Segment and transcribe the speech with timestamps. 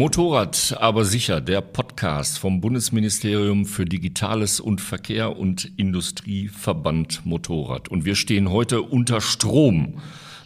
[0.00, 7.88] Motorrad, aber sicher, der Podcast vom Bundesministerium für Digitales und Verkehr und Industrieverband Motorrad.
[7.88, 10.00] Und wir stehen heute unter Strom,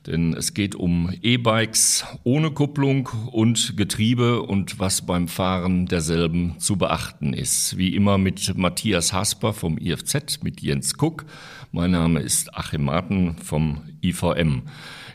[0.09, 6.75] denn es geht um E-Bikes ohne Kupplung und Getriebe und was beim Fahren derselben zu
[6.75, 7.79] beachten ist.
[7.79, 11.27] Wie immer mit Matthias Hasper vom IFZ, mit Jens Kuck.
[11.71, 14.63] Mein Name ist Achim Marten vom IVM.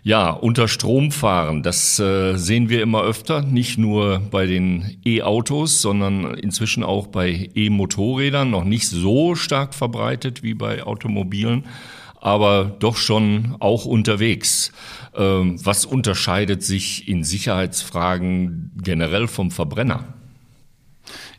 [0.01, 5.81] Ja, unter Strom fahren, das äh, sehen wir immer öfter, nicht nur bei den E-Autos,
[5.81, 11.65] sondern inzwischen auch bei E-Motorrädern, noch nicht so stark verbreitet wie bei Automobilen,
[12.21, 14.71] aber doch schon auch unterwegs.
[15.15, 20.18] Ähm, was unterscheidet sich in Sicherheitsfragen generell vom Verbrenner?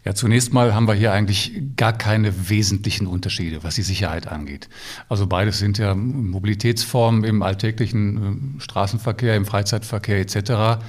[0.04, 4.70] Ja, zunächst mal haben wir hier eigentlich gar keine wesentlichen Unterschiede, was die Sicherheit angeht.
[5.10, 10.82] Also beides sind ja Mobilitätsformen im alltäglichen äh, Straßenverkehr, im Freizeitverkehr etc.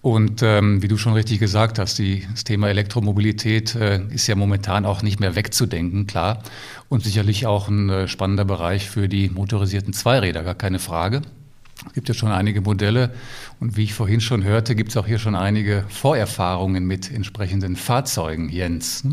[0.00, 4.34] Und ähm, wie du schon richtig gesagt hast, die, das Thema Elektromobilität äh, ist ja
[4.34, 6.42] momentan auch nicht mehr wegzudenken, klar.
[6.88, 11.22] Und sicherlich auch ein äh, spannender Bereich für die motorisierten Zweiräder, gar keine Frage.
[11.86, 13.14] Es gibt ja schon einige Modelle
[13.60, 17.76] und wie ich vorhin schon hörte, gibt es auch hier schon einige Vorerfahrungen mit entsprechenden
[17.76, 19.04] Fahrzeugen, Jens.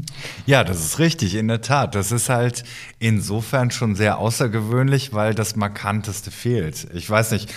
[0.45, 1.93] Ja, das ist richtig, in der Tat.
[1.93, 2.63] Das ist halt
[2.97, 6.87] insofern schon sehr außergewöhnlich, weil das Markanteste fehlt.
[6.93, 7.53] Ich weiß nicht,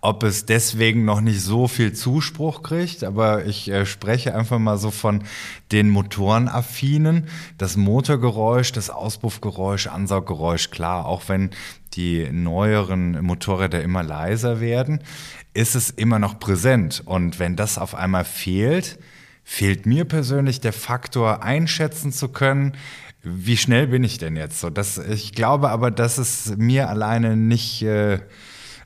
[0.00, 4.76] ob es deswegen noch nicht so viel Zuspruch kriegt, aber ich äh, spreche einfach mal
[4.76, 5.22] so von
[5.70, 7.28] den Motorenaffinen.
[7.56, 11.50] Das Motorgeräusch, das Auspuffgeräusch, Ansauggeräusch, klar, auch wenn
[11.94, 15.00] die neueren Motorräder immer leiser werden,
[15.54, 17.02] ist es immer noch präsent.
[17.04, 18.98] Und wenn das auf einmal fehlt,
[19.44, 22.76] fehlt mir persönlich der Faktor einschätzen zu können,
[23.22, 24.70] wie schnell bin ich denn jetzt so?
[24.70, 27.82] Das, ich glaube aber, dass es mir alleine nicht...
[27.82, 28.20] Äh,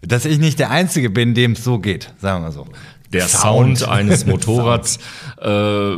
[0.02, 2.66] dass ich nicht der Einzige bin, dem es so geht, sagen wir so.
[3.12, 4.98] Der Sound, Sound eines Motorrads
[5.41, 5.97] äh,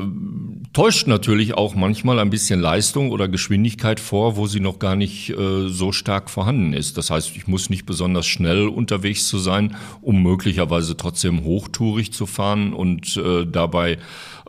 [0.72, 5.30] täuscht natürlich auch manchmal ein bisschen Leistung oder Geschwindigkeit vor, wo sie noch gar nicht
[5.30, 6.98] äh, so stark vorhanden ist.
[6.98, 12.26] Das heißt, ich muss nicht besonders schnell unterwegs zu sein, um möglicherweise trotzdem hochtourig zu
[12.26, 13.98] fahren und äh, dabei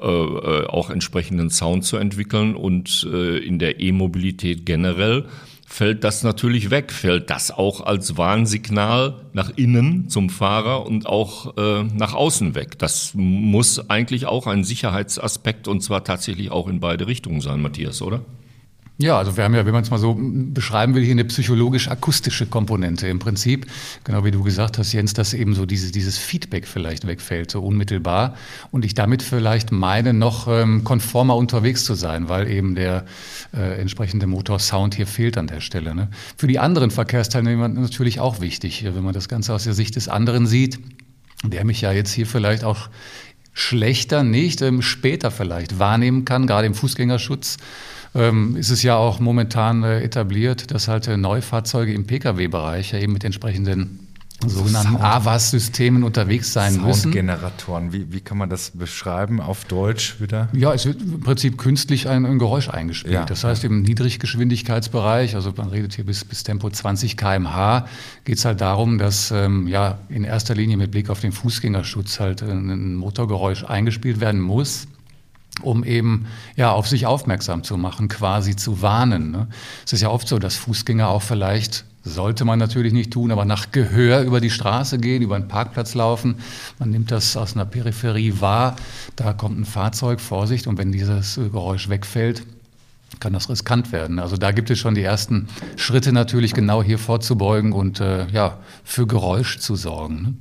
[0.02, 5.25] äh, äh auch entsprechenden Sound zu entwickeln und äh, in der E-Mobilität generell
[5.69, 11.56] fällt das natürlich weg, fällt das auch als Warnsignal nach innen zum Fahrer und auch
[11.57, 12.80] äh, nach außen weg.
[12.80, 18.02] Das muss eigentlich auch ein Sicherheitsaspekt und zwar tatsächlich auch in beide Richtungen sein, Matthias,
[18.02, 18.22] oder?
[19.01, 22.47] Ja, also wir haben ja, wenn man es mal so beschreiben will, hier eine psychologisch-akustische
[22.47, 23.65] Komponente im Prinzip.
[24.03, 27.61] Genau wie du gesagt hast, Jens, dass eben so dieses, dieses Feedback vielleicht wegfällt, so
[27.61, 28.35] unmittelbar.
[28.71, 33.05] Und ich damit vielleicht meine, noch ähm, konformer unterwegs zu sein, weil eben der
[33.55, 35.95] äh, entsprechende Motorsound hier fehlt an der Stelle.
[35.95, 36.09] Ne?
[36.35, 40.09] Für die anderen Verkehrsteilnehmer natürlich auch wichtig, wenn man das Ganze aus der Sicht des
[40.09, 40.77] anderen sieht,
[41.45, 42.89] der mich ja jetzt hier vielleicht auch
[43.53, 47.59] schlechter, nicht ähm, später vielleicht wahrnehmen kann, gerade im Fußgängerschutz
[48.16, 53.00] ähm, ist es ja auch momentan äh, etabliert, dass halt äh, Neufahrzeuge im Pkw-Bereich ja
[53.00, 54.08] eben mit entsprechenden
[54.47, 57.02] sogenannten AVAS-Systemen unterwegs sein müssen.
[57.02, 60.47] Soundgeneratoren, wie, wie kann man das beschreiben auf Deutsch wieder?
[60.53, 63.14] Ja, es wird im Prinzip künstlich ein, ein Geräusch eingespielt.
[63.14, 63.25] Ja.
[63.25, 67.86] Das heißt, im Niedriggeschwindigkeitsbereich, also man redet hier bis, bis Tempo 20 kmh,
[68.24, 72.20] geht es halt darum, dass ähm, ja in erster Linie mit Blick auf den Fußgängerschutz
[72.20, 74.88] halt ein Motorgeräusch eingespielt werden muss
[75.62, 76.25] um eben
[76.56, 79.31] ja auf sich aufmerksam zu machen, quasi zu warnen.
[79.31, 79.47] Ne?
[79.86, 83.46] Es ist ja oft so, dass Fußgänger auch vielleicht sollte man natürlich nicht tun, aber
[83.46, 86.36] nach Gehör über die Straße gehen, über einen Parkplatz laufen.
[86.80, 88.75] Man nimmt das aus einer Peripherie wahr.
[89.16, 92.44] Da kommt ein Fahrzeug, Vorsicht, und wenn dieses Geräusch wegfällt,
[93.20, 94.20] kann das riskant werden.
[94.20, 98.59] Also da gibt es schon die ersten Schritte natürlich genau hier vorzubeugen und äh, ja,
[98.84, 100.22] für Geräusch zu sorgen.
[100.22, 100.34] Ne?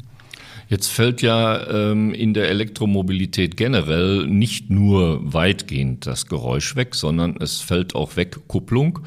[0.68, 7.36] Jetzt fällt ja ähm, in der Elektromobilität generell nicht nur weitgehend das Geräusch weg, sondern
[7.40, 8.98] es fällt auch weg Kupplung,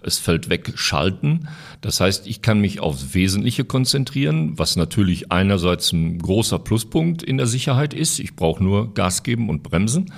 [0.00, 1.48] es fällt weg Schalten.
[1.80, 7.36] Das heißt, ich kann mich aufs Wesentliche konzentrieren, was natürlich einerseits ein großer Pluspunkt in
[7.36, 8.20] der Sicherheit ist.
[8.20, 10.12] Ich brauche nur Gas geben und bremsen.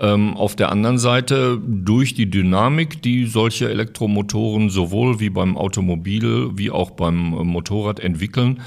[0.00, 6.52] Ähm, auf der anderen Seite durch die Dynamik, die solche Elektromotoren sowohl wie beim Automobil
[6.54, 8.62] wie auch beim Motorrad entwickeln,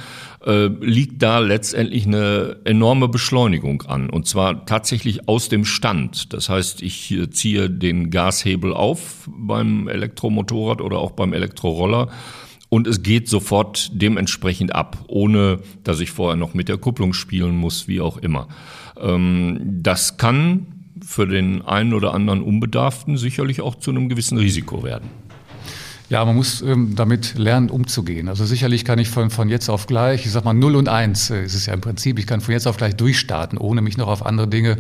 [0.46, 4.12] äh, liegt da letztendlich eine enorme Beschleunigung an.
[4.12, 6.34] Und zwar tatsächlich aus dem Stand.
[6.34, 12.10] Das heißt, ich ziehe den Gashebel auf beim Elektromotorrad oder auch beim Elektroroller
[12.74, 17.56] und es geht sofort dementsprechend ab, ohne dass ich vorher noch mit der Kupplung spielen
[17.56, 18.48] muss, wie auch immer.
[19.00, 20.73] Ähm, das kann
[21.14, 25.10] für den einen oder anderen Unbedarften sicherlich auch zu einem gewissen Risiko werden.
[26.10, 28.28] Ja, man muss ähm, damit lernen, umzugehen.
[28.28, 31.30] Also sicherlich kann ich von, von jetzt auf gleich, ich sag mal 0 und 1
[31.30, 33.96] äh, ist es ja im Prinzip, ich kann von jetzt auf gleich durchstarten, ohne mich
[33.98, 34.78] noch auf andere Dinge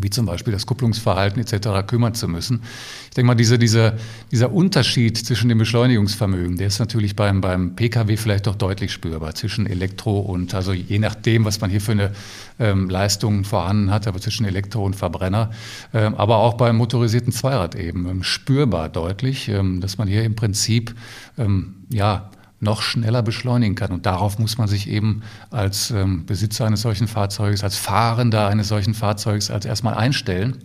[0.00, 1.86] wie zum Beispiel das Kupplungsverhalten etc.
[1.86, 2.62] kümmern zu müssen.
[3.08, 3.98] Ich denke mal, diese, diese,
[4.30, 9.34] dieser Unterschied zwischen dem Beschleunigungsvermögen, der ist natürlich beim, beim Pkw vielleicht doch deutlich spürbar,
[9.34, 12.12] zwischen Elektro und, also je nachdem, was man hier für eine
[12.58, 15.50] ähm, Leistung vorhanden hat, aber zwischen Elektro und Verbrenner,
[15.94, 20.34] ähm, aber auch beim motorisierten Zweirad eben ähm, spürbar deutlich, ähm, dass man hier im
[20.34, 20.94] Prinzip
[21.38, 22.30] ähm, ja,
[22.66, 23.92] noch schneller beschleunigen kann.
[23.92, 28.68] Und darauf muss man sich eben als ähm, Besitzer eines solchen Fahrzeuges, als Fahrender eines
[28.68, 30.58] solchen Fahrzeugs als erstmal einstellen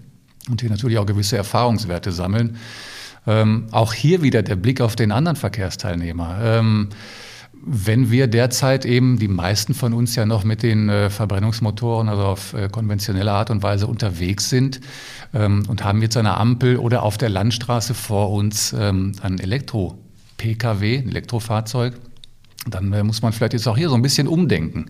[0.49, 2.57] und hier natürlich auch gewisse Erfahrungswerte sammeln.
[3.27, 6.39] Ähm, auch hier wieder der Blick auf den anderen Verkehrsteilnehmer.
[6.41, 6.89] Ähm,
[7.63, 12.23] wenn wir derzeit eben, die meisten von uns ja noch mit den äh, Verbrennungsmotoren, also
[12.23, 14.81] auf äh, konventionelle Art und Weise unterwegs sind
[15.35, 20.00] ähm, und haben jetzt eine Ampel oder auf der Landstraße vor uns ähm, ein Elektro
[20.41, 21.93] Pkw, ein Elektrofahrzeug,
[22.67, 24.87] dann äh, muss man vielleicht jetzt auch hier so ein bisschen umdenken.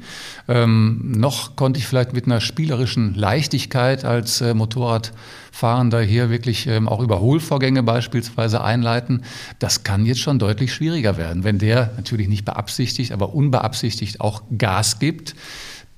[0.47, 6.87] Ähm, noch konnte ich vielleicht mit einer spielerischen Leichtigkeit als äh, Motorradfahrender hier wirklich ähm,
[6.87, 9.23] auch Überholvorgänge beispielsweise einleiten.
[9.59, 11.43] Das kann jetzt schon deutlich schwieriger werden.
[11.43, 15.35] Wenn der natürlich nicht beabsichtigt, aber unbeabsichtigt auch Gas gibt,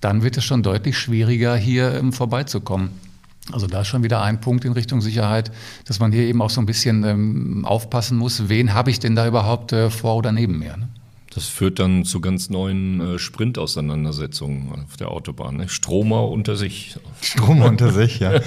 [0.02, 2.90] dann wird es schon deutlich schwieriger, hier ähm, vorbeizukommen.
[3.52, 5.52] Also da ist schon wieder ein Punkt in Richtung Sicherheit,
[5.86, 9.16] dass man hier eben auch so ein bisschen ähm, aufpassen muss, wen habe ich denn
[9.16, 10.78] da überhaupt äh, vor oder neben mir.
[10.78, 10.88] Ne?
[11.34, 15.58] Das führt dann zu ganz neuen äh, Sprint-Auseinandersetzungen auf der Autobahn.
[15.58, 15.68] Ne?
[15.68, 16.96] Stromer unter sich.
[17.22, 18.40] Stromer unter sich, ja.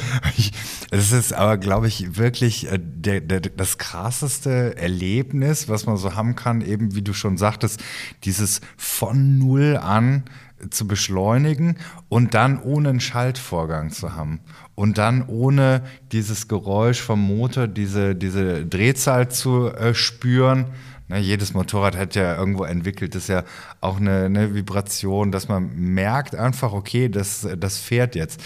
[0.90, 6.14] Es ist aber, glaube ich, wirklich äh, der, der, das krasseste Erlebnis, was man so
[6.14, 7.82] haben kann, eben wie du schon sagtest,
[8.24, 10.24] dieses von Null an
[10.70, 11.76] zu beschleunigen
[12.08, 14.40] und dann ohne einen Schaltvorgang zu haben
[14.74, 15.82] und dann ohne
[16.12, 20.66] dieses Geräusch vom Motor, diese, diese Drehzahl zu äh, spüren.
[21.08, 23.44] Ne, jedes Motorrad hat ja irgendwo entwickelt, das ist ja
[23.80, 28.42] auch eine, eine Vibration, dass man merkt einfach, okay, das, das fährt jetzt.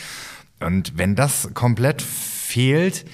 [0.60, 3.06] Und wenn das komplett fehlt,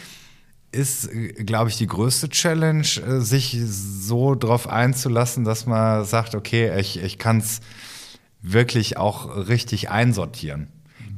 [0.73, 1.09] ist,
[1.39, 7.03] glaube ich, die größte Challenge, äh, sich so drauf einzulassen, dass man sagt, okay, ich,
[7.03, 7.61] ich kann es
[8.43, 10.69] wirklich auch richtig einsortieren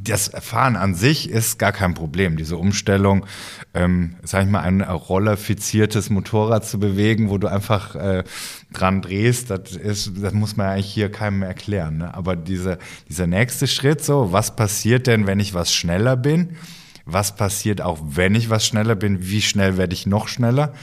[0.08, 2.36] das Fahren an sich ist gar kein Problem.
[2.36, 3.26] Diese Umstellung,
[3.74, 8.24] ähm, sag ich mal, ein rollerfiziertes Motorrad zu bewegen, wo du einfach äh,
[8.72, 11.98] dran drehst, das, ist, das muss man eigentlich hier keinem erklären.
[11.98, 12.14] Ne?
[12.14, 12.78] Aber diese,
[13.08, 16.56] dieser nächste Schritt, so, was passiert denn, wenn ich was schneller bin?
[17.04, 19.26] Was passiert auch, wenn ich was schneller bin?
[19.26, 20.74] Wie schnell werde ich noch schneller?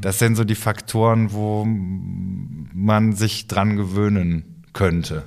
[0.00, 5.22] Das sind so die Faktoren, wo man sich dran gewöhnen könnte.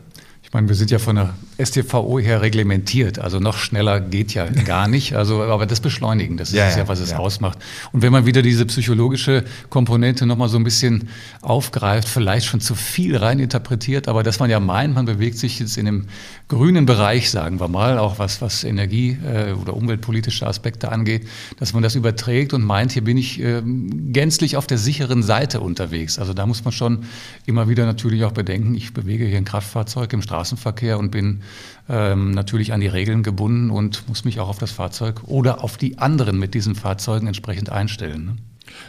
[0.52, 3.20] Ich meine, wir sind ja von der STVO her reglementiert.
[3.20, 5.16] Also noch schneller geht ja gar nicht.
[5.16, 7.18] Also, aber das Beschleunigen, das ist ja, ja was es ja.
[7.18, 7.58] ausmacht.
[7.92, 11.10] Und wenn man wieder diese psychologische Komponente nochmal so ein bisschen
[11.42, 15.78] aufgreift, vielleicht schon zu viel reininterpretiert, aber dass man ja meint, man bewegt sich jetzt
[15.78, 16.06] in dem
[16.48, 21.28] grünen Bereich, sagen wir mal, auch was, was Energie- äh, oder umweltpolitische Aspekte angeht,
[21.60, 25.62] dass man das überträgt und meint, hier bin ich äh, gänzlich auf der sicheren Seite
[25.62, 26.20] unterwegs.
[26.20, 27.06] Also da muss man schon
[27.46, 31.42] immer wieder natürlich auch bedenken, ich bewege hier ein Kraftfahrzeug im Straßen Straßenverkehr und bin
[31.90, 35.78] ähm, natürlich an die Regeln gebunden und muss mich auch auf das Fahrzeug oder auf
[35.78, 38.26] die anderen mit diesen Fahrzeugen entsprechend einstellen.
[38.26, 38.36] Ne?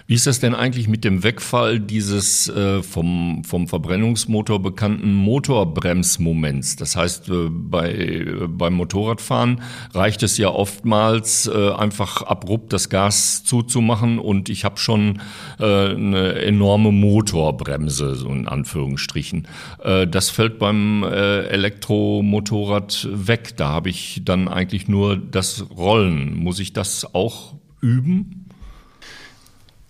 [0.06, 6.76] Wie ist das denn eigentlich mit dem Wegfall dieses äh, vom, vom Verbrennungsmotor bekannten Motorbremsmoments?
[6.76, 9.60] Das heißt, äh, bei, äh, beim Motorradfahren
[9.92, 15.20] reicht es ja oftmals äh, einfach abrupt das Gas zuzumachen und ich habe schon
[15.58, 19.46] äh, eine enorme Motorbremse, so in Anführungsstrichen.
[19.82, 23.56] Äh, das fällt beim Elektromotorrad weg.
[23.56, 26.36] Da habe ich dann eigentlich nur das Rollen.
[26.36, 28.41] Muss ich das auch üben?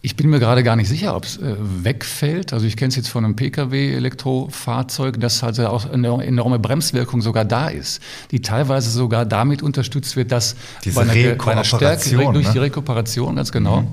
[0.05, 2.53] Ich bin mir gerade gar nicht sicher, ob es äh, wegfällt.
[2.53, 7.45] Also ich kenne es jetzt von einem Pkw-Elektrofahrzeug, dass halt auch eine enorme Bremswirkung sogar
[7.45, 12.11] da ist, die teilweise sogar damit unterstützt wird, dass Diese bei einer, bei einer Stärke
[12.33, 12.63] durch die ne?
[12.63, 13.83] Rekuperation ganz genau.
[13.83, 13.89] Mhm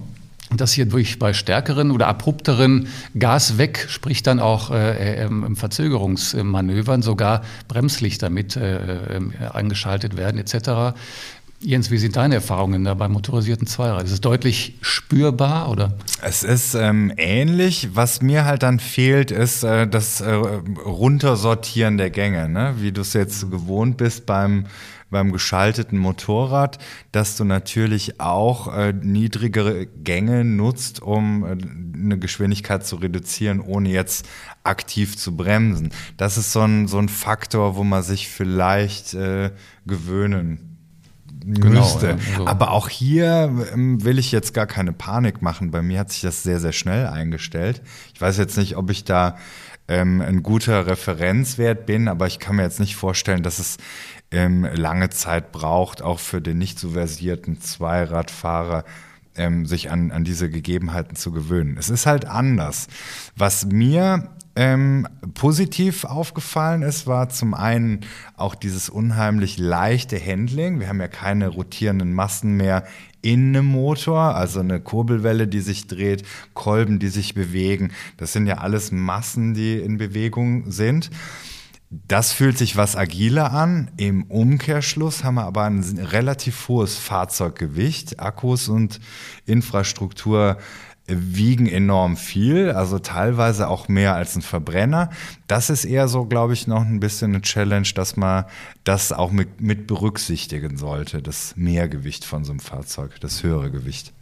[0.55, 2.87] dass hier durch bei stärkeren oder abrupteren
[3.17, 10.39] Gas weg, sprich dann auch äh, im Verzögerungsmanövern sogar Bremslichter mit äh, äh, angeschaltet werden
[10.39, 10.97] etc.
[11.61, 14.05] Jens, wie sind deine Erfahrungen da beim motorisierten Zweirad?
[14.05, 15.97] Ist es deutlich spürbar oder?
[16.21, 17.89] Es ist ähm, ähnlich.
[17.93, 22.75] Was mir halt dann fehlt, ist äh, das äh, Runtersortieren der Gänge, ne?
[22.79, 24.67] wie du es jetzt gewohnt bist beim
[25.09, 26.77] beim geschalteten Motorrad,
[27.11, 31.57] dass du natürlich auch äh, niedrigere Gänge nutzt, um äh,
[31.97, 34.27] eine Geschwindigkeit zu reduzieren, ohne jetzt
[34.63, 35.89] aktiv zu bremsen.
[36.17, 39.51] Das ist so ein, so ein Faktor, wo man sich vielleicht äh,
[39.85, 40.68] gewöhnen
[41.53, 42.09] genau, müsste.
[42.09, 42.47] Ja, so.
[42.47, 45.71] Aber auch hier ähm, will ich jetzt gar keine Panik machen.
[45.71, 47.81] Bei mir hat sich das sehr, sehr schnell eingestellt.
[48.13, 49.37] Ich weiß jetzt nicht, ob ich da
[49.87, 53.77] ähm, ein guter Referenzwert bin, aber ich kann mir jetzt nicht vorstellen, dass es
[54.31, 58.85] ähm, lange Zeit braucht, auch für den nicht so versierten Zweiradfahrer
[59.39, 61.77] ähm, sich an, an diese Gegebenheiten zu gewöhnen.
[61.79, 62.87] Es ist halt anders.
[63.35, 68.01] Was mir ähm, positiv aufgefallen ist, war zum einen
[68.35, 70.79] auch dieses unheimlich leichte Handling.
[70.79, 72.83] Wir haben ja keine rotierenden Massen mehr
[73.21, 77.91] in einem Motor, also eine Kurbelwelle, die sich dreht, Kolben, die sich bewegen.
[78.17, 81.09] Das sind ja alles Massen, die in Bewegung sind.
[81.91, 83.89] Das fühlt sich was agiler an.
[83.97, 88.19] Im Umkehrschluss haben wir aber ein relativ hohes Fahrzeuggewicht.
[88.19, 88.99] Akkus und
[89.47, 90.57] Infrastruktur
[91.07, 95.09] wiegen enorm viel, also teilweise auch mehr als ein Verbrenner.
[95.47, 98.45] Das ist eher so, glaube ich, noch ein bisschen eine Challenge, dass man
[98.83, 104.13] das auch mit, mit berücksichtigen sollte, das Mehrgewicht von so einem Fahrzeug, das höhere Gewicht.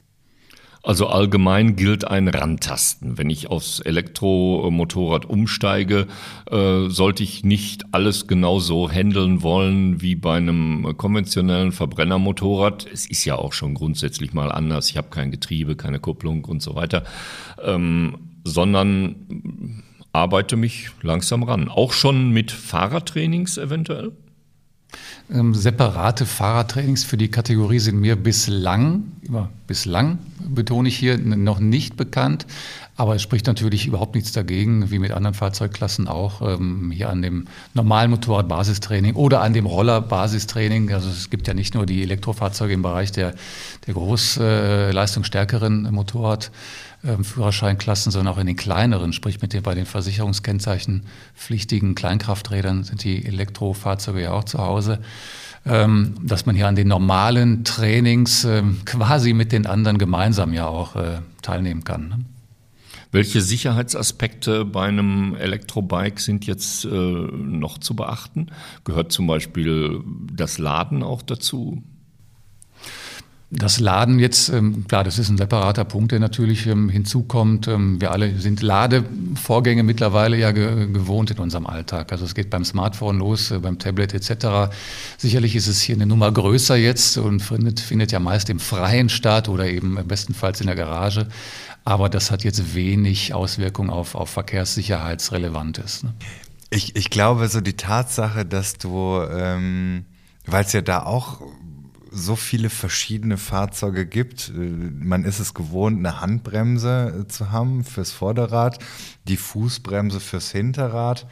[0.88, 3.18] Also allgemein gilt ein Rantasten.
[3.18, 6.08] Wenn ich aufs Elektromotorrad umsteige,
[6.50, 12.88] äh, sollte ich nicht alles genauso handeln wollen wie bei einem konventionellen Verbrennermotorrad.
[12.90, 14.90] Es ist ja auch schon grundsätzlich mal anders.
[14.90, 17.04] Ich habe kein Getriebe, keine Kupplung und so weiter,
[17.62, 21.68] ähm, sondern arbeite mich langsam ran.
[21.68, 24.14] Auch schon mit Fahrradtrainings eventuell?
[25.30, 31.60] Ähm, separate Fahrradtrainings für die Kategorie sind mir bislang, immer bislang betone ich hier, noch
[31.60, 32.46] nicht bekannt.
[32.98, 37.22] Aber es spricht natürlich überhaupt nichts dagegen, wie mit anderen Fahrzeugklassen auch, ähm, hier an
[37.22, 40.92] dem normalen Motorrad-Basistraining oder an dem Roller-Basistraining.
[40.92, 43.36] Also es gibt ja nicht nur die Elektrofahrzeuge im Bereich der,
[43.86, 46.50] der großleistungsstärkeren äh, Motorrad.
[47.06, 53.04] Ähm, Führerscheinklassen, sondern auch in den kleineren, sprich mit den, bei den versicherungskennzeichenpflichtigen Kleinkrafträdern sind
[53.04, 54.98] die Elektrofahrzeuge ja auch zu Hause,
[55.68, 60.66] ähm, dass man hier an den normalen Trainings ähm, quasi mit den anderen gemeinsam ja
[60.66, 62.26] auch äh, teilnehmen kann.
[63.12, 68.48] Welche Sicherheitsaspekte bei einem Elektrobike sind jetzt äh, noch zu beachten?
[68.84, 71.84] Gehört zum Beispiel das Laden auch dazu?
[73.50, 77.70] Das Laden jetzt, ähm, klar, das ist ein separater Punkt, der natürlich ähm, hinzukommt.
[77.70, 82.12] Ähm, wir alle sind Ladevorgänge mittlerweile ja gewohnt in unserem Alltag.
[82.12, 84.76] Also es geht beim Smartphone los, äh, beim Tablet etc.
[85.18, 89.08] Sicherlich ist es hier eine Nummer größer jetzt und findet, findet ja meist im Freien
[89.08, 91.30] statt oder eben bestenfalls in der Garage.
[91.86, 96.04] Aber das hat jetzt wenig Auswirkungen auf, auf Verkehrssicherheitsrelevantes.
[96.04, 96.14] Ne?
[96.70, 100.04] Ich, ich glaube, so die Tatsache, dass du, ähm,
[100.46, 101.40] weil es ja da auch
[102.12, 104.50] so viele verschiedene Fahrzeuge gibt.
[104.50, 108.80] Äh, man ist es gewohnt, eine Handbremse äh, zu haben fürs Vorderrad,
[109.28, 111.28] die Fußbremse fürs Hinterrad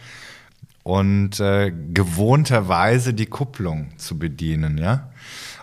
[0.86, 5.10] und äh, gewohnterweise die Kupplung zu bedienen, ja.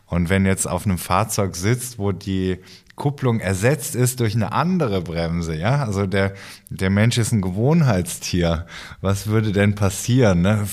[0.06, 2.58] Und wenn jetzt auf einem Fahrzeug sitzt, wo die
[2.96, 5.84] Kupplung ersetzt ist durch eine andere Bremse, ja.
[5.84, 6.34] Also der,
[6.70, 8.66] der Mensch ist ein Gewohnheitstier.
[9.00, 10.66] Was würde denn passieren, ne?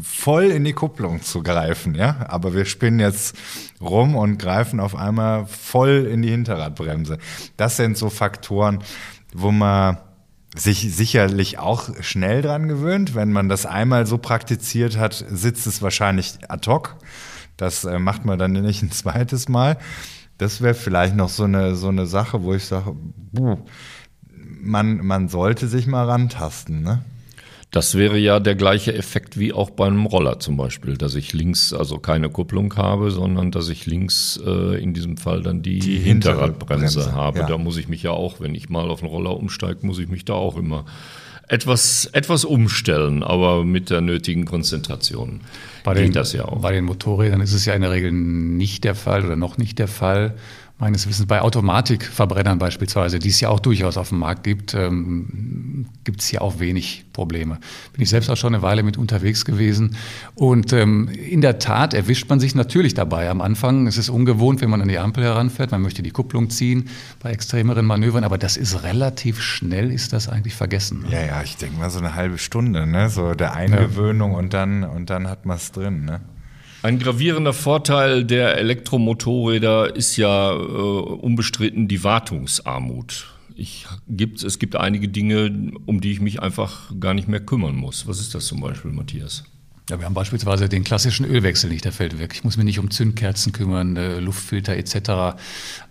[0.00, 2.24] voll in die Kupplung zu greifen, ja?
[2.28, 3.36] Aber wir spinnen jetzt
[3.80, 7.18] rum und greifen auf einmal voll in die Hinterradbremse.
[7.56, 8.78] Das sind so Faktoren,
[9.34, 9.98] wo man
[10.58, 13.14] sich sicherlich auch schnell dran gewöhnt.
[13.14, 16.96] Wenn man das einmal so praktiziert hat, sitzt es wahrscheinlich ad hoc.
[17.56, 19.78] Das äh, macht man dann nicht ein zweites Mal.
[20.38, 22.94] Das wäre vielleicht noch so eine, so eine Sache, wo ich sage,
[24.60, 26.82] man, man sollte sich mal rantasten.
[26.82, 27.04] Ne?
[27.70, 31.74] Das wäre ja der gleiche Effekt wie auch beim Roller zum Beispiel, dass ich links
[31.74, 35.98] also keine Kupplung habe, sondern dass ich links äh, in diesem Fall dann die, die
[35.98, 37.40] Hinterradbremse Bremse, habe.
[37.40, 37.46] Ja.
[37.46, 40.08] Da muss ich mich ja auch, wenn ich mal auf den Roller umsteige, muss ich
[40.08, 40.86] mich da auch immer
[41.48, 45.40] etwas, etwas umstellen, aber mit der nötigen Konzentration.
[45.84, 46.60] Bei den, das ja auch.
[46.60, 49.78] Bei den Motorrädern ist es ja in der Regel nicht der Fall oder noch nicht
[49.78, 50.34] der Fall
[50.78, 55.86] meines Wissens bei Automatikverbrennern beispielsweise, die es ja auch durchaus auf dem Markt gibt, ähm,
[56.04, 57.58] gibt es hier auch wenig Probleme.
[57.92, 59.96] Bin ich selbst auch schon eine Weile mit unterwegs gewesen.
[60.36, 63.28] Und ähm, in der Tat erwischt man sich natürlich dabei.
[63.28, 65.72] Am Anfang ist es ungewohnt, wenn man an die Ampel heranfährt.
[65.72, 66.88] Man möchte die Kupplung ziehen
[67.20, 71.02] bei extremeren Manövern, aber das ist relativ schnell, ist das eigentlich vergessen.
[71.02, 71.12] Ne?
[71.12, 73.10] Ja, ja, ich denke mal so eine halbe Stunde, ne?
[73.10, 74.38] so der Eingewöhnung ja.
[74.38, 76.04] und, dann, und dann hat man es drin.
[76.04, 76.20] Ne?
[76.80, 83.26] Ein gravierender Vorteil der Elektromotorräder ist ja äh, unbestritten die Wartungsarmut.
[83.56, 87.74] Ich, gibt, es gibt einige Dinge, um die ich mich einfach gar nicht mehr kümmern
[87.74, 88.06] muss.
[88.06, 89.42] Was ist das zum Beispiel, Matthias?
[89.90, 92.32] Ja, wir haben beispielsweise den klassischen Ölwechsel nicht, der fällt weg.
[92.34, 95.40] Ich muss mich nicht um Zündkerzen kümmern, äh, Luftfilter etc.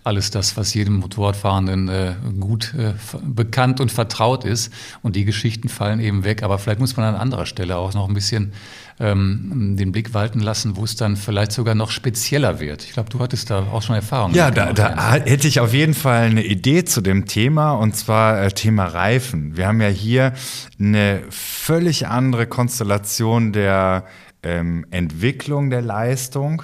[0.04, 2.94] Alles das, was jedem Motorradfahrenden äh, gut äh,
[3.26, 4.72] bekannt und vertraut ist.
[5.02, 6.44] Und die Geschichten fallen eben weg.
[6.44, 8.52] Aber vielleicht muss man an anderer Stelle auch noch ein bisschen
[9.00, 12.84] ähm, den Blick walten lassen, wo es dann vielleicht sogar noch spezieller wird.
[12.84, 14.34] Ich glaube, du hattest da auch schon Erfahrungen.
[14.34, 18.42] Ja, da, da hätte ich auf jeden Fall eine Idee zu dem Thema und zwar
[18.42, 19.56] äh, Thema Reifen.
[19.56, 20.32] Wir haben ja hier
[20.80, 24.04] eine völlig andere Konstellation der
[24.42, 26.62] ähm, Entwicklung der Leistung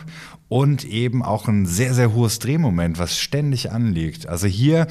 [0.48, 4.28] und eben auch ein sehr, sehr hohes Drehmoment, was ständig anliegt.
[4.28, 4.86] Also hier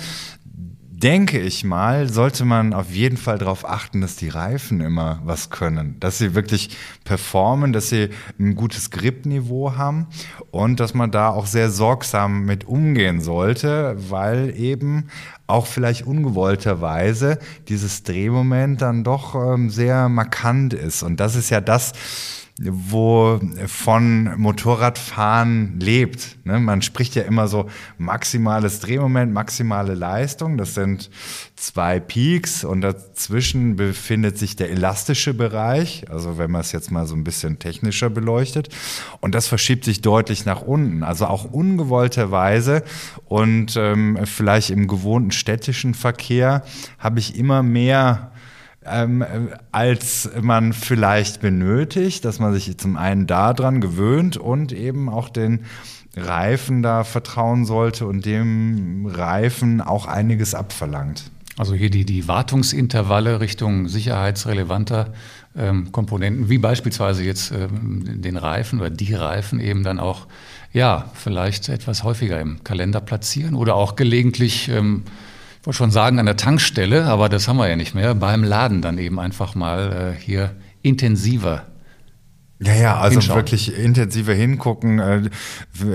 [1.04, 5.50] denke ich mal, sollte man auf jeden Fall darauf achten, dass die Reifen immer was
[5.50, 8.08] können, dass sie wirklich performen, dass sie
[8.40, 10.08] ein gutes Gripniveau haben
[10.52, 15.10] und dass man da auch sehr sorgsam mit umgehen sollte, weil eben
[15.46, 21.04] auch vielleicht ungewollterweise dieses Drehmoment dann doch ähm, sehr markant ist.
[21.04, 21.92] Und das ist ja das,
[22.62, 26.38] wo von Motorradfahren lebt.
[26.46, 26.60] Ne?
[26.60, 27.68] Man spricht ja immer so
[27.98, 30.58] maximales Drehmoment, maximale Leistung.
[30.58, 31.10] Das sind
[31.56, 36.06] zwei Peaks und dazwischen befindet sich der elastische Bereich.
[36.12, 38.70] Also wenn man es jetzt mal so ein bisschen technischer beleuchtet.
[39.20, 41.02] Und das verschiebt sich deutlich nach unten.
[41.04, 42.84] Also auch ungewollterweise
[43.26, 46.64] und ähm, vielleicht im gewohnten städtischen Verkehr
[47.00, 48.32] habe ich immer mehr
[48.86, 49.26] ähm,
[49.72, 55.66] als man vielleicht benötigt, dass man sich zum einen daran gewöhnt und eben auch den
[56.16, 61.32] Reifen da vertrauen sollte und dem Reifen auch einiges abverlangt.
[61.58, 65.14] Also hier die, die Wartungsintervalle Richtung sicherheitsrelevanter
[65.56, 70.26] ähm, Komponenten, wie beispielsweise jetzt ähm, den Reifen oder die Reifen eben dann auch,
[70.72, 75.04] ja, vielleicht etwas häufiger im Kalender platzieren oder auch gelegentlich ähm,
[75.66, 78.82] wollte schon sagen an der Tankstelle, aber das haben wir ja nicht mehr, beim Laden
[78.82, 81.66] dann eben einfach mal äh, hier intensiver
[82.66, 83.40] ja, ja, also hinschauen.
[83.40, 85.30] wirklich intensiver hingucken, äh,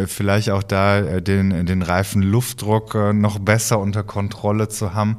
[0.06, 5.16] vielleicht auch da äh, den, den reifen Luftdruck äh, noch besser unter Kontrolle zu haben.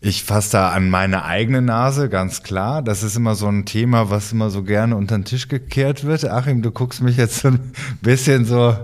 [0.00, 2.82] Ich fasse da an meine eigene Nase, ganz klar.
[2.82, 6.24] Das ist immer so ein Thema, was immer so gerne unter den Tisch gekehrt wird.
[6.28, 8.76] Achim, du guckst mich jetzt so ein bisschen so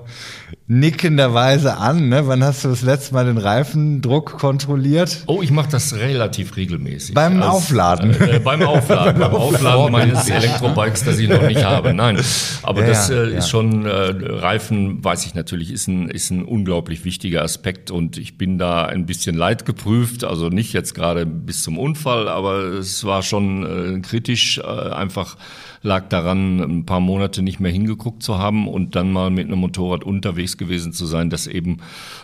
[0.73, 2.09] nickenderweise an.
[2.09, 2.26] Ne?
[2.26, 5.23] Wann hast du das letzte Mal den Reifendruck kontrolliert?
[5.26, 7.14] Oh, ich mache das relativ regelmäßig.
[7.14, 8.19] Beim Als, Aufladen?
[8.21, 9.20] Äh, beim Aufladen.
[9.20, 11.92] beim Aufladen meines Elektrobikes, das ich noch nicht habe.
[11.92, 12.18] Nein,
[12.62, 13.38] aber ja, das äh, ja.
[13.38, 18.16] ist schon, äh, Reifen, weiß ich natürlich, ist ein, ist ein unglaublich wichtiger Aspekt und
[18.16, 20.25] ich bin da ein bisschen leidgeprüft.
[20.25, 25.37] Also nicht jetzt gerade bis zum Unfall, aber es war schon äh, kritisch, äh, einfach
[25.83, 29.59] lag daran, ein paar Monate nicht mehr hingeguckt zu haben und dann mal mit einem
[29.59, 31.79] Motorrad unterwegs gewesen zu sein, das eben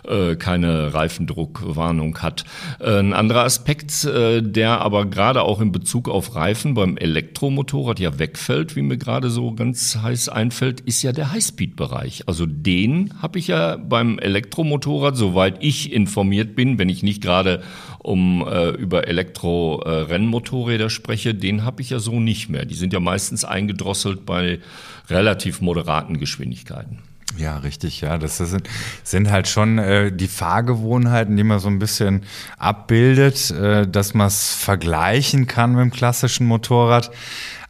[0.07, 2.45] äh, keine Reifendruckwarnung hat.
[2.81, 8.01] Äh, ein anderer Aspekt, äh, der aber gerade auch in Bezug auf Reifen beim Elektromotorrad
[8.01, 12.25] ja wegfällt, wie mir gerade so ganz heiß einfällt, ist ja der Highspeed-Bereich.
[12.27, 17.63] Also den habe ich ja beim Elektromotorrad, soweit ich informiert bin, wenn ich nicht gerade
[17.99, 22.65] um äh, über Elektro-Rennmotorräder äh, spreche, den habe ich ja so nicht mehr.
[22.65, 24.61] Die sind ja meistens eingedrosselt bei
[25.09, 26.99] relativ moderaten Geschwindigkeiten.
[27.37, 28.19] Ja, richtig, ja.
[28.19, 28.69] Das sind,
[29.05, 32.23] sind halt schon äh, die Fahrgewohnheiten, die man so ein bisschen
[32.57, 37.11] abbildet, äh, dass man es vergleichen kann mit dem klassischen Motorrad.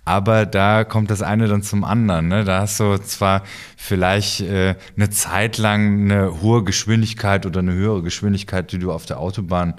[0.05, 2.29] Aber da kommt das eine dann zum anderen.
[2.29, 2.45] Ne?
[2.45, 3.43] Da hast du zwar
[3.77, 9.05] vielleicht äh, eine Zeit lang eine hohe Geschwindigkeit oder eine höhere Geschwindigkeit, die du auf
[9.05, 9.75] der Autobahn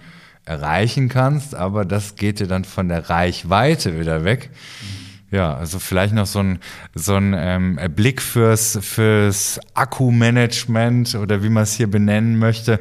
[0.45, 4.49] erreichen kannst, aber das geht dir dann von der Reichweite wieder weg.
[5.31, 6.59] Ja, also vielleicht noch so ein,
[6.95, 12.79] so ein ähm, Blick fürs, fürs Akkumanagement oder wie man es hier benennen möchte,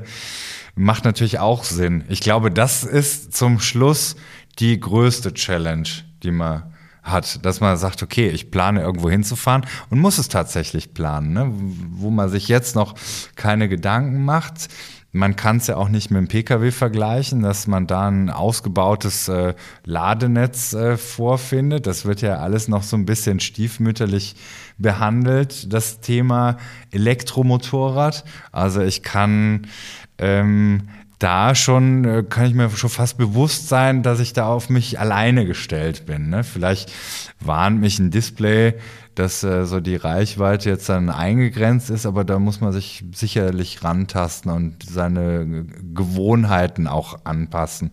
[0.75, 2.05] macht natürlich auch Sinn.
[2.09, 4.17] Ich glaube, das ist zum Schluss
[4.59, 5.89] die größte Challenge,
[6.23, 10.95] die man hat, dass man sagt, okay, ich plane irgendwo hinzufahren und muss es tatsächlich
[10.95, 11.51] planen, ne?
[11.93, 12.95] wo man sich jetzt noch
[13.35, 14.69] keine Gedanken macht
[15.13, 19.29] man kann es ja auch nicht mit dem Pkw vergleichen, dass man da ein ausgebautes
[19.29, 21.87] äh, Ladenetz äh, vorfindet.
[21.87, 24.37] Das wird ja alles noch so ein bisschen stiefmütterlich
[24.77, 26.59] behandelt, das Thema
[26.91, 28.25] Elektromotorrad.
[28.53, 29.67] Also ich kann
[30.19, 30.89] ähm,
[31.19, 35.01] da schon, äh, kann ich mir schon fast bewusst sein, dass ich da auf mich
[35.01, 36.31] alleine gestellt bin.
[36.31, 36.45] Ne?
[36.45, 36.93] Vielleicht
[37.41, 38.75] warnt mich ein Display
[39.19, 43.83] dass äh, so die Reichweite jetzt dann eingegrenzt ist, aber da muss man sich sicherlich
[43.83, 47.91] rantasten und seine Gewohnheiten auch anpassen,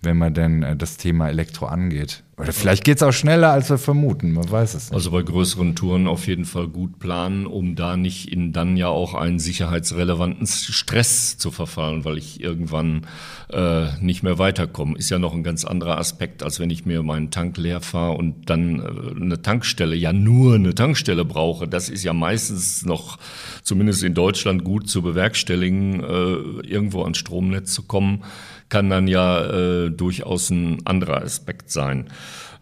[0.00, 2.22] wenn man denn äh, das Thema Elektro angeht.
[2.38, 4.94] Oder vielleicht geht es auch schneller, als wir vermuten, man weiß es nicht.
[4.94, 8.88] Also bei größeren Touren auf jeden Fall gut planen, um da nicht in dann ja
[8.88, 13.06] auch einen sicherheitsrelevanten Stress zu verfallen, weil ich irgendwann
[13.52, 14.96] äh, nicht mehr weiterkomme.
[14.96, 18.16] Ist ja noch ein ganz anderer Aspekt, als wenn ich mir meinen Tank leer fahre
[18.16, 21.66] und dann äh, eine Tankstelle, ja nur eine Tankstelle brauche.
[21.66, 23.18] Das ist ja meistens noch,
[23.62, 28.22] zumindest in Deutschland, gut zu bewerkstelligen, äh, irgendwo ans Stromnetz zu kommen
[28.68, 32.06] kann dann ja äh, durchaus ein anderer Aspekt sein.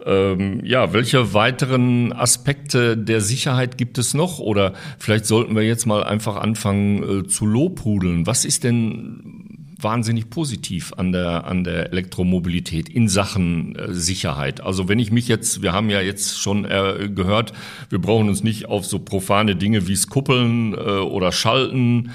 [0.05, 4.39] Ähm, ja, welche weiteren Aspekte der Sicherheit gibt es noch?
[4.39, 8.27] Oder vielleicht sollten wir jetzt mal einfach anfangen äh, zu lobhudeln.
[8.27, 9.50] Was ist denn
[9.83, 14.61] wahnsinnig positiv an der, an der Elektromobilität in Sachen äh, Sicherheit.
[14.61, 17.53] Also wenn ich mich jetzt, wir haben ja jetzt schon äh, gehört,
[17.89, 22.11] wir brauchen uns nicht auf so profane Dinge wie Kuppeln äh, oder Schalten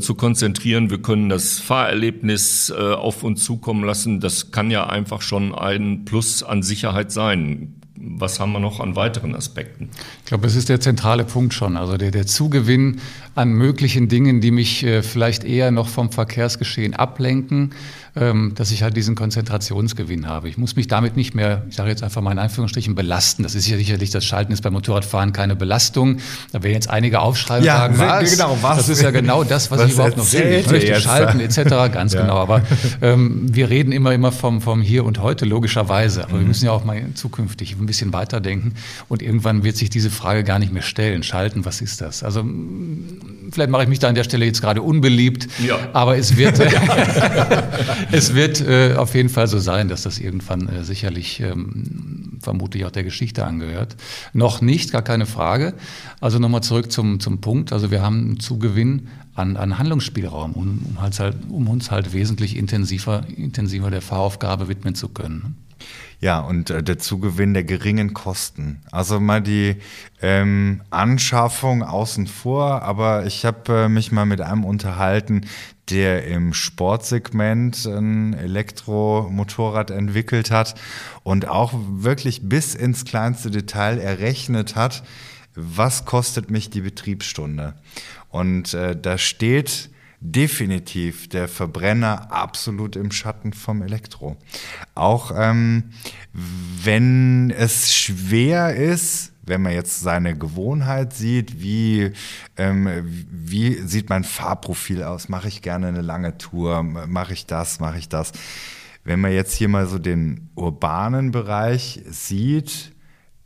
[0.00, 0.90] zu konzentrieren.
[0.90, 4.20] Wir können das Fahrerlebnis auf uns zukommen lassen.
[4.20, 8.96] Das kann ja einfach schon ein Plus an Sicherheit sein was haben wir noch an
[8.96, 9.88] weiteren Aspekten?
[10.20, 11.76] Ich glaube, das ist der zentrale Punkt schon.
[11.76, 13.00] Also der, der Zugewinn
[13.36, 17.72] an möglichen Dingen, die mich äh, vielleicht eher noch vom Verkehrsgeschehen ablenken,
[18.16, 20.48] ähm, dass ich halt diesen Konzentrationsgewinn habe.
[20.48, 23.42] Ich muss mich damit nicht mehr, ich sage jetzt einfach mal in Anführungsstrichen, belasten.
[23.42, 26.16] Das ist ja sicherlich, das Schalten ist beim Motorradfahren keine Belastung.
[26.50, 28.30] Da werden jetzt einige aufschreiben und ja, sagen, was?
[28.30, 28.76] Genau, was?
[28.78, 30.52] Das ist ja genau das, was, was ich überhaupt noch will.
[30.60, 31.92] Ich möchte schalten etc.
[31.92, 32.22] Ganz ja.
[32.22, 32.38] genau.
[32.38, 32.62] Aber
[33.02, 36.24] ähm, wir reden immer, immer vom, vom Hier und Heute, logischerweise.
[36.24, 36.40] Aber mhm.
[36.40, 38.72] wir müssen ja auch mal zukünftig ein bisschen weiterdenken.
[39.08, 41.22] Und irgendwann wird sich diese Frage gar nicht mehr stellen.
[41.22, 42.22] Schalten, was ist das?
[42.22, 42.42] Also
[43.50, 45.76] vielleicht mache ich mich da an der Stelle jetzt gerade unbeliebt, ja.
[45.92, 46.60] aber es wird,
[48.12, 52.84] es wird äh, auf jeden Fall so sein, dass das irgendwann äh, sicherlich ähm, vermutlich
[52.84, 53.96] auch der Geschichte angehört.
[54.32, 55.74] Noch nicht, gar keine Frage.
[56.20, 57.72] Also nochmal zurück zum, zum Punkt.
[57.72, 62.56] Also wir haben einen Zugewinn an, an Handlungsspielraum, um, um, halt, um uns halt wesentlich
[62.56, 65.56] intensiver, intensiver der Fahraufgabe widmen zu können.
[66.20, 68.80] Ja, und äh, der Zugewinn der geringen Kosten.
[68.90, 69.76] Also mal die
[70.22, 75.42] ähm, Anschaffung außen vor, aber ich habe äh, mich mal mit einem unterhalten,
[75.90, 80.74] der im Sportsegment ein Elektromotorrad entwickelt hat
[81.22, 85.04] und auch wirklich bis ins kleinste Detail errechnet hat,
[85.54, 87.74] was kostet mich die Betriebsstunde.
[88.30, 94.36] Und äh, da steht definitiv der Verbrenner absolut im Schatten vom Elektro.
[94.94, 95.90] Auch ähm,
[96.32, 102.12] wenn es schwer ist, wenn man jetzt seine Gewohnheit sieht, wie,
[102.56, 102.88] ähm,
[103.30, 105.28] wie sieht mein Fahrprofil aus?
[105.28, 106.82] Mache ich gerne eine lange Tour?
[106.82, 107.78] Mache ich das?
[107.78, 108.32] Mache ich das?
[109.04, 112.92] Wenn man jetzt hier mal so den urbanen Bereich sieht,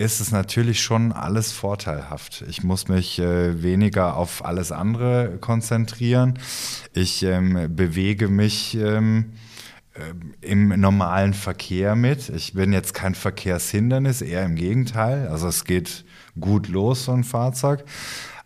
[0.00, 2.42] ist es natürlich schon alles vorteilhaft.
[2.48, 6.38] Ich muss mich äh, weniger auf alles andere konzentrieren.
[6.94, 9.32] Ich ähm, bewege mich ähm,
[9.92, 10.00] äh,
[10.40, 12.30] im normalen Verkehr mit.
[12.30, 15.28] Ich bin jetzt kein Verkehrshindernis, eher im Gegenteil.
[15.28, 16.06] Also es geht
[16.40, 17.84] gut los, so ein Fahrzeug.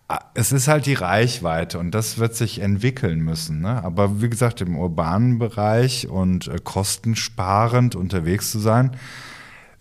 [0.08, 3.60] Ah, es ist halt die Reichweite und das wird sich entwickeln müssen.
[3.60, 3.80] Ne?
[3.84, 8.96] Aber wie gesagt, im urbanen Bereich und äh, kostensparend unterwegs zu sein,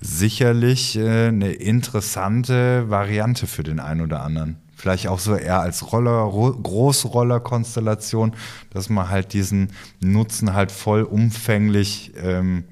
[0.04, 4.58] sicherlich äh, eine interessante Variante für den einen oder anderen.
[4.76, 8.36] Vielleicht auch so eher als Roller, Großroller-Konstellation,
[8.72, 12.66] dass man halt diesen Nutzen halt vollumfänglich ähm,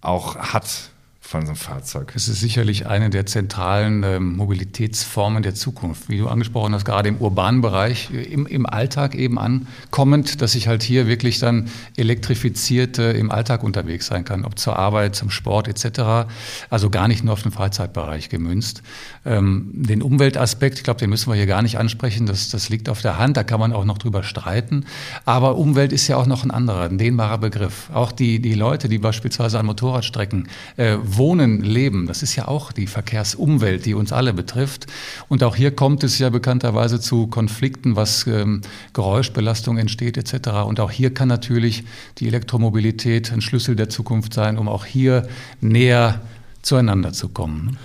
[0.00, 0.90] auch hat
[1.28, 2.14] von so einem Fahrzeug.
[2.16, 6.08] Es ist sicherlich eine der zentralen äh, Mobilitätsformen der Zukunft.
[6.08, 10.68] Wie du angesprochen hast, gerade im urbanen Bereich, im, im Alltag eben ankommend, dass ich
[10.68, 15.28] halt hier wirklich dann elektrifiziert äh, im Alltag unterwegs sein kann, ob zur Arbeit, zum
[15.28, 16.30] Sport etc.
[16.70, 18.82] Also gar nicht nur auf den Freizeitbereich gemünzt.
[19.26, 22.88] Ähm, den Umweltaspekt, ich glaube, den müssen wir hier gar nicht ansprechen, das, das liegt
[22.88, 24.86] auf der Hand, da kann man auch noch drüber streiten.
[25.26, 27.90] Aber Umwelt ist ja auch noch ein anderer, ein dehnbarer Begriff.
[27.92, 32.72] Auch die, die Leute, die beispielsweise an Motorradstrecken äh, Wohnen, Leben, das ist ja auch
[32.72, 34.86] die Verkehrsumwelt, die uns alle betrifft.
[35.28, 40.48] Und auch hier kommt es ja bekannterweise zu Konflikten, was ähm, Geräuschbelastung entsteht etc.
[40.66, 41.84] Und auch hier kann natürlich
[42.18, 45.28] die Elektromobilität ein Schlüssel der Zukunft sein, um auch hier
[45.60, 46.20] näher
[46.62, 47.76] zueinander zu kommen.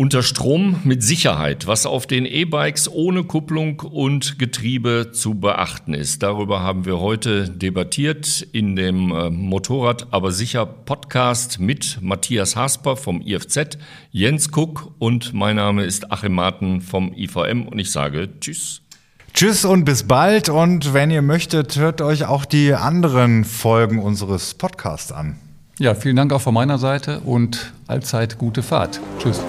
[0.00, 6.22] Unter Strom mit Sicherheit, was auf den E-Bikes ohne Kupplung und Getriebe zu beachten ist.
[6.22, 12.96] Darüber haben wir heute debattiert in dem äh, Motorrad aber sicher Podcast mit Matthias Hasper
[12.96, 13.76] vom IFZ,
[14.10, 18.80] Jens Kuck und mein Name ist Achim Marten vom IVM und ich sage Tschüss.
[19.34, 24.54] Tschüss und bis bald und wenn ihr möchtet, hört euch auch die anderen Folgen unseres
[24.54, 25.36] Podcasts an.
[25.78, 28.98] Ja, vielen Dank auch von meiner Seite und allzeit gute Fahrt.
[29.18, 29.42] Tschüss.